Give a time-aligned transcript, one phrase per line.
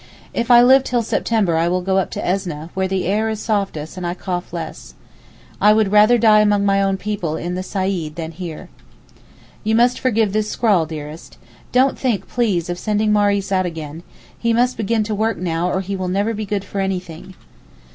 [0.33, 3.39] If I live till September I will go up to Esneh, where the air is
[3.39, 4.95] softest and I cough less.
[5.61, 8.69] I would rather die among my own people in the Saeed than here.
[9.63, 11.37] You must forgive this scrawl, dearest.
[11.71, 14.01] Don't think please of sending Maurice out again,
[14.35, 17.35] he must begin to work now or he will never be good for anything.